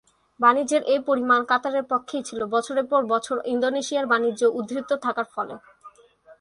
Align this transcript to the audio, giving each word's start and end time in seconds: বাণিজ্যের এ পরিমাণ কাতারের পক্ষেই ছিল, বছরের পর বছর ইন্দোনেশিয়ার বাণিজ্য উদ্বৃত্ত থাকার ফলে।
বাণিজ্যের 0.39 0.83
এ 0.85 0.95
পরিমাণ 1.07 1.39
কাতারের 1.45 1.85
পক্ষেই 1.89 2.23
ছিল, 2.23 2.39
বছরের 2.45 2.85
পর 2.85 3.01
বছর 3.13 3.37
ইন্দোনেশিয়ার 3.45 4.09
বাণিজ্য 4.11 4.41
উদ্বৃত্ত 4.59 4.91
থাকার 5.05 5.27
ফলে। 5.33 5.55